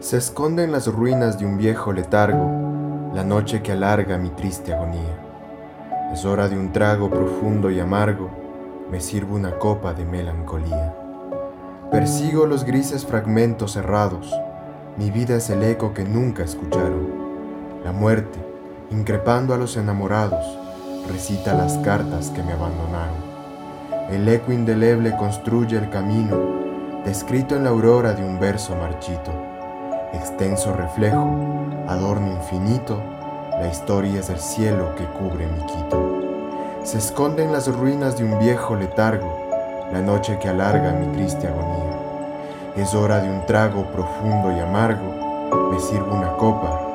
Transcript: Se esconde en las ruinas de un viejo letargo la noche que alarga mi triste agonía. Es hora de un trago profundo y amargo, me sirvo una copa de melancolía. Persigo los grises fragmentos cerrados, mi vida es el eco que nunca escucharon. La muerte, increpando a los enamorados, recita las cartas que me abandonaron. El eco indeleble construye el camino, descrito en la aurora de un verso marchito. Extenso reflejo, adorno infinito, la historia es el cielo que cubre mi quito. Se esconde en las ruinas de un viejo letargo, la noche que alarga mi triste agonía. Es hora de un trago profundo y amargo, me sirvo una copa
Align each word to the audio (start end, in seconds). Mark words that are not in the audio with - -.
Se 0.00 0.16
esconde 0.16 0.64
en 0.64 0.72
las 0.72 0.86
ruinas 0.86 1.38
de 1.38 1.44
un 1.44 1.58
viejo 1.58 1.92
letargo 1.92 3.10
la 3.12 3.22
noche 3.22 3.60
que 3.60 3.72
alarga 3.72 4.16
mi 4.16 4.30
triste 4.30 4.72
agonía. 4.72 5.20
Es 6.10 6.24
hora 6.24 6.48
de 6.48 6.58
un 6.58 6.72
trago 6.72 7.10
profundo 7.10 7.70
y 7.70 7.80
amargo, 7.80 8.30
me 8.90 8.98
sirvo 9.02 9.36
una 9.36 9.58
copa 9.58 9.92
de 9.92 10.06
melancolía. 10.06 10.96
Persigo 11.90 12.46
los 12.46 12.64
grises 12.64 13.04
fragmentos 13.04 13.72
cerrados, 13.72 14.32
mi 14.96 15.10
vida 15.10 15.36
es 15.36 15.50
el 15.50 15.62
eco 15.62 15.92
que 15.92 16.04
nunca 16.04 16.44
escucharon. 16.44 17.06
La 17.84 17.92
muerte, 17.92 18.38
increpando 18.90 19.52
a 19.52 19.58
los 19.58 19.76
enamorados, 19.76 20.46
recita 21.08 21.52
las 21.52 21.76
cartas 21.76 22.30
que 22.30 22.42
me 22.42 22.52
abandonaron. 22.52 23.20
El 24.10 24.26
eco 24.30 24.50
indeleble 24.50 25.14
construye 25.18 25.76
el 25.76 25.90
camino, 25.90 26.38
descrito 27.04 27.54
en 27.54 27.64
la 27.64 27.70
aurora 27.70 28.14
de 28.14 28.24
un 28.24 28.40
verso 28.40 28.74
marchito. 28.76 29.49
Extenso 30.12 30.74
reflejo, 30.74 31.28
adorno 31.88 32.32
infinito, 32.32 33.00
la 33.52 33.68
historia 33.68 34.20
es 34.20 34.28
el 34.28 34.38
cielo 34.38 34.94
que 34.96 35.04
cubre 35.04 35.46
mi 35.46 35.64
quito. 35.66 36.20
Se 36.82 36.98
esconde 36.98 37.44
en 37.44 37.52
las 37.52 37.68
ruinas 37.68 38.18
de 38.18 38.24
un 38.24 38.38
viejo 38.38 38.74
letargo, 38.74 39.48
la 39.92 40.00
noche 40.00 40.38
que 40.40 40.48
alarga 40.48 40.92
mi 40.92 41.06
triste 41.14 41.46
agonía. 41.46 41.96
Es 42.76 42.94
hora 42.94 43.20
de 43.20 43.30
un 43.30 43.46
trago 43.46 43.84
profundo 43.92 44.50
y 44.56 44.60
amargo, 44.60 45.70
me 45.70 45.78
sirvo 45.78 46.14
una 46.14 46.32
copa 46.36 46.89